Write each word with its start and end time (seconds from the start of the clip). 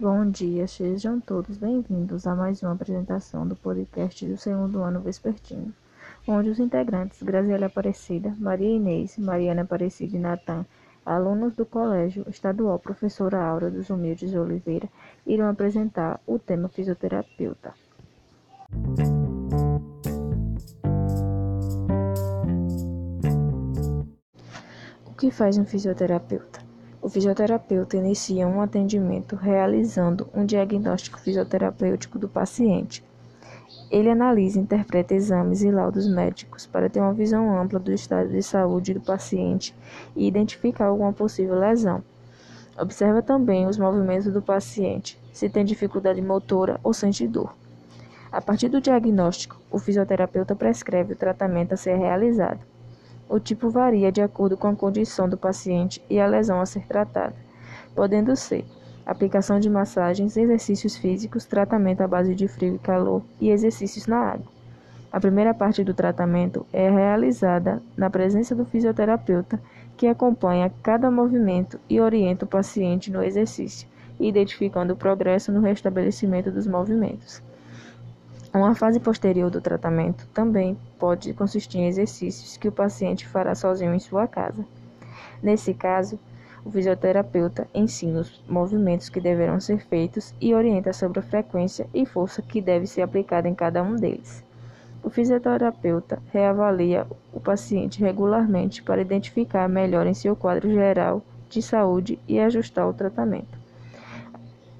Bom 0.00 0.30
dia, 0.30 0.66
sejam 0.66 1.20
todos 1.20 1.58
bem-vindos 1.58 2.26
a 2.26 2.34
mais 2.34 2.62
uma 2.62 2.72
apresentação 2.72 3.46
do 3.46 3.54
podcast 3.54 4.24
do 4.24 4.38
segundo 4.38 4.82
ano 4.82 4.98
vespertino, 4.98 5.74
onde 6.26 6.48
os 6.48 6.58
integrantes 6.58 7.22
Graziela 7.22 7.66
Aparecida, 7.66 8.34
Maria 8.38 8.76
Inês, 8.76 9.18
Mariana 9.18 9.60
Aparecida 9.60 10.16
e 10.16 10.18
Natan, 10.18 10.64
alunos 11.04 11.54
do 11.54 11.66
Colégio 11.66 12.24
Estadual 12.30 12.78
Professora 12.78 13.42
Aura 13.42 13.70
dos 13.70 13.90
Humildes 13.90 14.30
de 14.30 14.38
Oliveira, 14.38 14.88
irão 15.26 15.50
apresentar 15.50 16.18
o 16.26 16.38
tema 16.38 16.70
fisioterapeuta. 16.70 17.74
O 25.04 25.12
que 25.18 25.30
faz 25.30 25.58
um 25.58 25.66
fisioterapeuta? 25.66 26.59
O 27.02 27.08
fisioterapeuta 27.08 27.96
inicia 27.96 28.46
um 28.46 28.60
atendimento 28.60 29.34
realizando 29.34 30.28
um 30.34 30.44
diagnóstico 30.44 31.18
fisioterapêutico 31.18 32.18
do 32.18 32.28
paciente. 32.28 33.02
Ele 33.90 34.10
analisa 34.10 34.58
e 34.58 34.62
interpreta 34.62 35.14
exames 35.14 35.62
e 35.62 35.70
laudos 35.70 36.06
médicos 36.06 36.66
para 36.66 36.90
ter 36.90 37.00
uma 37.00 37.14
visão 37.14 37.58
ampla 37.58 37.78
do 37.78 37.90
estado 37.90 38.28
de 38.28 38.42
saúde 38.42 38.92
do 38.92 39.00
paciente 39.00 39.74
e 40.14 40.28
identificar 40.28 40.86
alguma 40.86 41.10
possível 41.10 41.58
lesão. 41.58 42.02
Observa 42.78 43.22
também 43.22 43.66
os 43.66 43.78
movimentos 43.78 44.30
do 44.30 44.42
paciente, 44.42 45.18
se 45.32 45.48
tem 45.48 45.64
dificuldade 45.64 46.20
motora 46.20 46.78
ou 46.84 46.92
sente 46.92 47.26
dor. 47.26 47.54
A 48.30 48.42
partir 48.42 48.68
do 48.68 48.80
diagnóstico, 48.80 49.58
o 49.70 49.78
fisioterapeuta 49.78 50.54
prescreve 50.54 51.14
o 51.14 51.16
tratamento 51.16 51.72
a 51.72 51.78
ser 51.78 51.96
realizado. 51.96 52.60
O 53.30 53.38
tipo 53.38 53.70
varia 53.70 54.10
de 54.10 54.20
acordo 54.20 54.56
com 54.56 54.66
a 54.66 54.74
condição 54.74 55.28
do 55.28 55.36
paciente 55.36 56.02
e 56.10 56.18
a 56.18 56.26
lesão 56.26 56.60
a 56.60 56.66
ser 56.66 56.84
tratada, 56.88 57.36
podendo 57.94 58.34
ser 58.34 58.64
aplicação 59.06 59.60
de 59.60 59.70
massagens, 59.70 60.36
exercícios 60.36 60.96
físicos, 60.96 61.44
tratamento 61.44 62.00
à 62.00 62.08
base 62.08 62.34
de 62.34 62.48
frio 62.48 62.74
e 62.74 62.78
calor 62.80 63.22
e 63.40 63.50
exercícios 63.50 64.08
na 64.08 64.18
água. 64.18 64.46
A 65.12 65.20
primeira 65.20 65.54
parte 65.54 65.84
do 65.84 65.94
tratamento 65.94 66.66
é 66.72 66.90
realizada 66.90 67.80
na 67.96 68.10
presença 68.10 68.52
do 68.52 68.64
fisioterapeuta, 68.64 69.62
que 69.96 70.08
acompanha 70.08 70.72
cada 70.82 71.08
movimento 71.08 71.78
e 71.88 72.00
orienta 72.00 72.44
o 72.44 72.48
paciente 72.48 73.12
no 73.12 73.22
exercício, 73.22 73.86
identificando 74.18 74.94
o 74.94 74.96
progresso 74.96 75.52
no 75.52 75.60
restabelecimento 75.60 76.50
dos 76.50 76.66
movimentos. 76.66 77.40
Uma 78.52 78.74
fase 78.74 78.98
posterior 78.98 79.48
do 79.48 79.60
tratamento 79.60 80.26
também 80.34 80.76
pode 80.98 81.32
consistir 81.34 81.78
em 81.78 81.86
exercícios 81.86 82.56
que 82.56 82.66
o 82.66 82.72
paciente 82.72 83.28
fará 83.28 83.54
sozinho 83.54 83.94
em 83.94 84.00
sua 84.00 84.26
casa. 84.26 84.64
Nesse 85.40 85.72
caso, 85.72 86.18
o 86.64 86.70
fisioterapeuta 86.70 87.68
ensina 87.72 88.20
os 88.20 88.42
movimentos 88.48 89.08
que 89.08 89.20
deverão 89.20 89.60
ser 89.60 89.78
feitos 89.86 90.34
e 90.40 90.52
orienta 90.52 90.92
sobre 90.92 91.20
a 91.20 91.22
frequência 91.22 91.86
e 91.94 92.04
força 92.04 92.42
que 92.42 92.60
deve 92.60 92.88
ser 92.88 93.02
aplicada 93.02 93.48
em 93.48 93.54
cada 93.54 93.84
um 93.84 93.94
deles. 93.94 94.44
O 95.02 95.08
fisioterapeuta 95.08 96.20
reavalia 96.32 97.06
o 97.32 97.38
paciente 97.38 98.00
regularmente 98.00 98.82
para 98.82 99.00
identificar 99.00 99.68
melhor 99.68 100.08
em 100.08 100.14
seu 100.14 100.34
quadro 100.34 100.68
geral 100.68 101.22
de 101.48 101.62
saúde 101.62 102.18
e 102.26 102.40
ajustar 102.40 102.88
o 102.88 102.92
tratamento. 102.92 103.58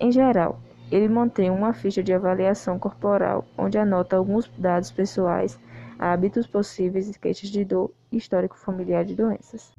Em 0.00 0.10
geral, 0.10 0.58
ele 0.90 1.08
mantém 1.08 1.50
uma 1.50 1.72
ficha 1.72 2.02
de 2.02 2.12
avaliação 2.12 2.78
corporal, 2.78 3.44
onde 3.56 3.76
anota 3.78 4.16
alguns 4.16 4.50
dados 4.56 4.90
pessoais, 4.90 5.58
hábitos 5.98 6.46
possíveis, 6.46 7.16
queixas 7.16 7.50
de 7.50 7.64
dor 7.64 7.90
e 8.10 8.16
histórico 8.16 8.56
familiar 8.56 9.04
de 9.04 9.14
doenças. 9.14 9.72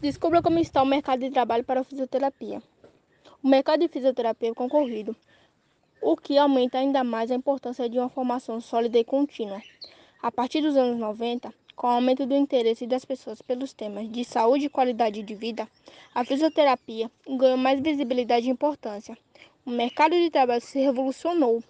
Descubra 0.00 0.42
como 0.42 0.58
está 0.58 0.82
o 0.82 0.86
mercado 0.86 1.20
de 1.20 1.30
trabalho 1.30 1.62
para 1.62 1.80
a 1.80 1.84
fisioterapia. 1.84 2.62
O 3.42 3.48
mercado 3.48 3.80
de 3.80 3.88
fisioterapia 3.88 4.50
é 4.50 4.54
concorrido, 4.54 5.14
o 6.02 6.16
que 6.16 6.38
aumenta 6.38 6.78
ainda 6.78 7.04
mais 7.04 7.30
a 7.30 7.34
importância 7.34 7.88
de 7.88 7.98
uma 7.98 8.08
formação 8.08 8.60
sólida 8.60 8.98
e 8.98 9.04
contínua. 9.04 9.60
A 10.22 10.30
partir 10.30 10.62
dos 10.62 10.76
anos 10.76 10.98
90, 10.98 11.52
com 11.80 11.86
o 11.86 11.90
aumento 11.92 12.26
do 12.26 12.36
interesse 12.36 12.86
das 12.86 13.06
pessoas 13.06 13.40
pelos 13.40 13.72
temas 13.72 14.06
de 14.12 14.22
saúde 14.22 14.66
e 14.66 14.68
qualidade 14.68 15.22
de 15.22 15.34
vida, 15.34 15.66
a 16.14 16.22
fisioterapia 16.22 17.10
ganhou 17.26 17.56
mais 17.56 17.80
visibilidade 17.80 18.46
e 18.46 18.50
importância. 18.50 19.16
O 19.64 19.70
mercado 19.70 20.14
de 20.14 20.28
trabalho 20.28 20.60
se 20.60 20.78
revolucionou. 20.78 21.64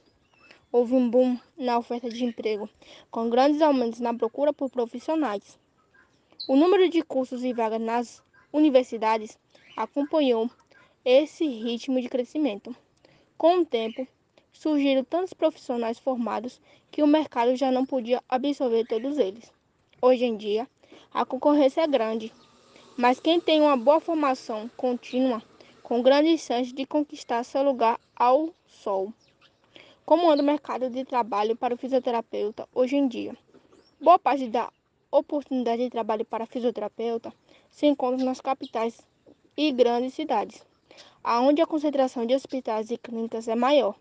Houve 0.72 0.94
um 0.94 1.08
boom 1.08 1.38
na 1.56 1.78
oferta 1.78 2.08
de 2.08 2.24
emprego, 2.24 2.68
com 3.08 3.30
grandes 3.30 3.62
aumentos 3.62 4.00
na 4.00 4.12
procura 4.12 4.52
por 4.52 4.68
profissionais. 4.68 5.56
O 6.48 6.56
número 6.56 6.88
de 6.88 7.02
cursos 7.02 7.44
e 7.44 7.52
vagas 7.52 7.80
nas 7.80 8.20
universidades 8.52 9.38
acompanhou 9.76 10.50
esse 11.04 11.46
ritmo 11.46 12.00
de 12.00 12.08
crescimento. 12.08 12.74
Com 13.38 13.58
o 13.58 13.64
tempo, 13.64 14.04
surgiram 14.52 15.04
tantos 15.04 15.32
profissionais 15.32 16.00
formados 16.00 16.60
que 16.90 17.00
o 17.00 17.06
mercado 17.06 17.54
já 17.54 17.70
não 17.70 17.86
podia 17.86 18.20
absorver 18.28 18.84
todos 18.88 19.16
eles. 19.16 19.59
Hoje 20.02 20.24
em 20.24 20.34
dia, 20.34 20.66
a 21.12 21.26
concorrência 21.26 21.82
é 21.82 21.86
grande, 21.86 22.32
mas 22.96 23.20
quem 23.20 23.38
tem 23.38 23.60
uma 23.60 23.76
boa 23.76 24.00
formação 24.00 24.70
contínua, 24.74 25.42
com 25.82 26.00
grandes 26.00 26.40
chances 26.40 26.72
de 26.72 26.86
conquistar 26.86 27.44
seu 27.44 27.62
lugar 27.62 28.00
ao 28.16 28.48
sol. 28.66 29.12
Como 30.06 30.30
anda 30.30 30.42
o 30.42 30.46
mercado 30.46 30.88
de 30.88 31.04
trabalho 31.04 31.54
para 31.54 31.74
o 31.74 31.76
fisioterapeuta 31.76 32.66
hoje 32.74 32.96
em 32.96 33.06
dia? 33.06 33.36
Boa 34.00 34.18
parte 34.18 34.48
da 34.48 34.72
oportunidade 35.10 35.82
de 35.82 35.90
trabalho 35.90 36.24
para 36.24 36.46
fisioterapeuta 36.46 37.30
se 37.70 37.84
encontra 37.84 38.24
nas 38.24 38.40
capitais 38.40 39.02
e 39.54 39.70
grandes 39.70 40.14
cidades, 40.14 40.64
aonde 41.22 41.60
a 41.60 41.66
concentração 41.66 42.24
de 42.24 42.34
hospitais 42.34 42.90
e 42.90 42.96
clínicas 42.96 43.48
é 43.48 43.54
maior. 43.54 43.94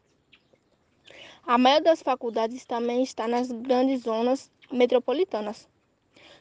A 1.46 1.58
maioria 1.58 1.84
das 1.84 2.02
faculdades 2.02 2.64
também 2.64 3.04
está 3.04 3.28
nas 3.28 3.52
grandes 3.52 4.04
zonas 4.04 4.50
metropolitanas. 4.72 5.68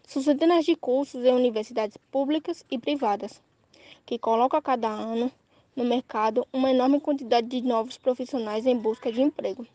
Centenas 0.08 0.64
de 0.64 0.74
cursos 0.74 1.22
em 1.22 1.34
universidades 1.34 1.98
públicas 2.10 2.64
e 2.70 2.78
privadas, 2.78 3.42
que 4.06 4.19
colocam 4.19 4.58
a 4.58 4.62
cada 4.62 4.88
ano 4.88 5.30
no 5.76 5.84
mercado 5.84 6.48
uma 6.50 6.70
enorme 6.70 6.98
quantidade 6.98 7.46
de 7.46 7.60
novos 7.60 7.98
profissionais 7.98 8.64
em 8.64 8.74
busca 8.74 9.12
de 9.12 9.20
emprego. 9.20 9.66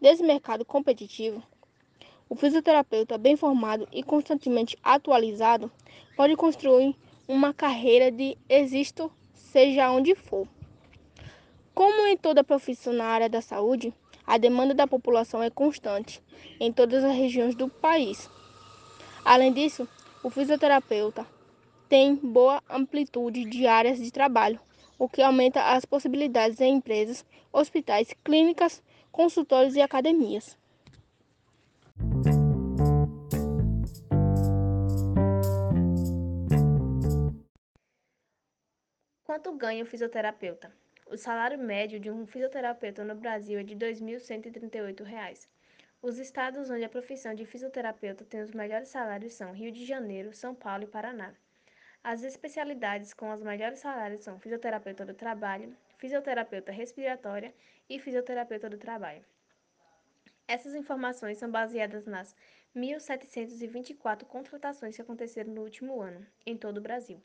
Desse 0.00 0.22
mercado 0.22 0.64
competitivo, 0.64 1.42
o 2.30 2.34
fisioterapeuta 2.34 3.18
bem 3.18 3.36
formado 3.36 3.86
e 3.92 4.02
constantemente 4.02 4.74
atualizado 4.82 5.70
pode 6.16 6.34
construir 6.34 6.96
uma 7.28 7.52
carreira 7.52 8.10
de 8.10 8.38
êxito, 8.48 9.12
seja 9.34 9.90
onde 9.90 10.14
for. 10.14 10.48
Como 11.74 12.06
em 12.06 12.16
toda 12.16 12.42
profissão 12.42 12.94
na 12.94 13.04
área 13.04 13.28
da 13.28 13.42
saúde, 13.42 13.92
a 14.26 14.38
demanda 14.38 14.74
da 14.74 14.86
população 14.86 15.42
é 15.42 15.50
constante 15.50 16.22
em 16.58 16.72
todas 16.72 17.04
as 17.04 17.14
regiões 17.14 17.54
do 17.54 17.68
país. 17.68 18.30
Além 19.28 19.52
disso, 19.52 19.86
o 20.22 20.30
fisioterapeuta 20.30 21.26
tem 21.86 22.16
boa 22.16 22.62
amplitude 22.66 23.44
de 23.44 23.66
áreas 23.66 23.98
de 23.98 24.10
trabalho, 24.10 24.58
o 24.98 25.06
que 25.06 25.20
aumenta 25.20 25.60
as 25.74 25.84
possibilidades 25.84 26.62
em 26.62 26.76
empresas, 26.76 27.26
hospitais, 27.52 28.08
clínicas, 28.24 28.82
consultórios 29.12 29.76
e 29.76 29.82
academias. 29.82 30.56
Quanto 39.24 39.52
ganha 39.58 39.84
o 39.84 39.86
fisioterapeuta? 39.86 40.72
O 41.06 41.18
salário 41.18 41.58
médio 41.58 42.00
de 42.00 42.10
um 42.10 42.26
fisioterapeuta 42.26 43.04
no 43.04 43.14
Brasil 43.14 43.58
é 43.60 43.62
de 43.62 43.74
R$ 43.74 43.92
2.138. 43.92 45.46
Os 46.00 46.16
estados 46.16 46.70
onde 46.70 46.84
a 46.84 46.88
profissão 46.88 47.34
de 47.34 47.44
fisioterapeuta 47.44 48.24
tem 48.24 48.40
os 48.40 48.52
melhores 48.52 48.88
salários 48.88 49.32
são 49.32 49.52
Rio 49.52 49.72
de 49.72 49.84
Janeiro, 49.84 50.32
São 50.32 50.54
Paulo 50.54 50.84
e 50.84 50.86
Paraná. 50.86 51.34
As 52.04 52.22
especialidades 52.22 53.12
com 53.12 53.32
os 53.32 53.42
melhores 53.42 53.80
salários 53.80 54.22
são 54.22 54.38
fisioterapeuta 54.38 55.04
do 55.04 55.12
trabalho, 55.12 55.76
fisioterapeuta 55.96 56.70
respiratória 56.70 57.52
e 57.90 57.98
fisioterapeuta 57.98 58.70
do 58.70 58.78
trabalho. 58.78 59.24
Essas 60.46 60.76
informações 60.76 61.36
são 61.36 61.50
baseadas 61.50 62.06
nas 62.06 62.32
1.724 62.76 64.24
contratações 64.24 64.94
que 64.94 65.02
aconteceram 65.02 65.52
no 65.52 65.62
último 65.62 66.00
ano, 66.00 66.24
em 66.46 66.56
todo 66.56 66.78
o 66.78 66.80
Brasil. 66.80 67.20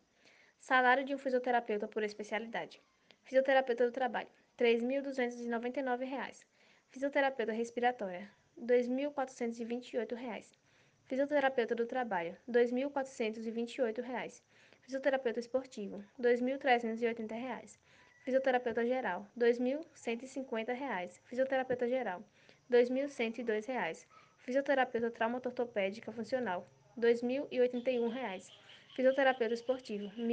Salário 0.60 1.06
de 1.06 1.14
um 1.14 1.20
fisioterapeuta 1.20 1.88
por 1.88 2.02
especialidade. 2.02 2.82
Fisioterapeuta 3.24 3.86
do 3.86 3.92
trabalho, 3.92 4.30
R$ 4.58 4.66
3.299. 4.66 6.44
Fisioterapeuta 6.90 7.52
respiratória, 7.52 8.30
R$ 8.58 8.66
2.428. 8.66 10.58
Fisioterapeuta 11.06 11.76
do 11.76 11.86
trabalho, 11.86 12.36
R$ 12.48 12.66
2.428. 12.66 14.42
Fisioterapeuta 14.82 15.40
esportivo, 15.40 16.04
R$ 16.20 16.36
2.380. 16.36 17.78
Fisioterapeuta 18.24 18.84
geral, 18.84 19.28
R$ 19.36 19.52
2.150. 19.52 21.22
Fisioterapeuta 21.26 21.88
geral, 21.88 22.24
R$ 22.70 22.84
2.102. 22.84 24.08
Fisioterapeuta 24.40 25.12
traumatortopédica 25.12 26.12
funcional, 26.12 26.66
R$ 26.98 27.02
2.081. 27.02 28.52
Fisioterapeuta 28.96 29.54
esportivo, 29.54 30.08
R$ 30.08 30.24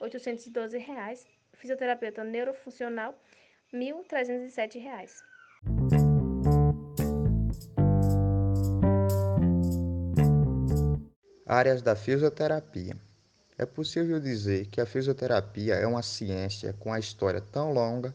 1.812. 0.00 1.26
Fisioterapeuta 1.52 2.24
neurofuncional, 2.24 3.14
R$ 3.72 3.78
1.307. 3.78 6.03
Áreas 11.54 11.82
da 11.82 11.94
fisioterapia. 11.94 12.96
É 13.56 13.64
possível 13.64 14.18
dizer 14.18 14.66
que 14.66 14.80
a 14.80 14.86
fisioterapia 14.86 15.76
é 15.76 15.86
uma 15.86 16.02
ciência 16.02 16.72
com 16.80 16.92
a 16.92 16.98
história 16.98 17.40
tão 17.40 17.72
longa 17.72 18.12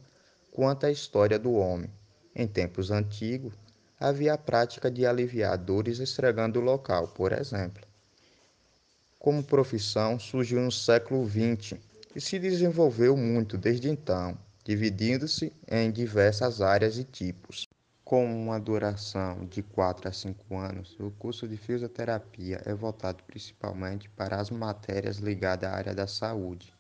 quanto 0.51 0.86
a 0.86 0.91
história 0.91 1.39
do 1.39 1.53
homem. 1.53 1.89
Em 2.36 2.45
tempos 2.45 2.91
antigos, 2.91 3.53
havia 3.97 4.33
a 4.33 4.38
prática 4.38 4.91
de 4.91 5.06
aliviar 5.06 5.57
dores 5.57 6.00
esfregando 6.00 6.59
o 6.59 6.62
local, 6.62 7.07
por 7.07 7.31
exemplo. 7.31 7.81
Como 9.18 9.41
profissão, 9.41 10.19
surgiu 10.19 10.59
no 10.59 10.69
século 10.69 11.25
XX 11.25 11.80
e 12.13 12.19
se 12.19 12.38
desenvolveu 12.39 13.15
muito 13.15 13.57
desde 13.57 13.88
então, 13.88 14.38
dividindo-se 14.65 15.53
em 15.65 15.89
diversas 15.89 16.59
áreas 16.59 16.97
e 16.97 17.06
tipos. 17.06 17.69
Com 18.10 18.26
uma 18.26 18.60
duração 18.60 19.46
de 19.46 19.62
4 19.62 20.10
a 20.10 20.12
5 20.12 20.58
anos, 20.58 20.98
o 21.00 21.12
curso 21.12 21.48
de 21.48 21.56
fisioterapia 21.56 22.60
é 22.66 22.74
voltado 22.74 23.24
principalmente 23.24 24.10
para 24.10 24.42
as 24.42 24.50
matérias 24.50 25.18
ligadas 25.18 25.70
à 25.70 25.76
área 25.76 25.94
da 25.94 26.08
saúde, 26.08 26.74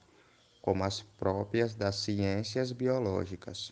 como 0.59 0.83
as 0.83 1.03
próprias 1.03 1.75
das 1.75 1.97
ciências 1.97 2.71
biológicas. 2.71 3.71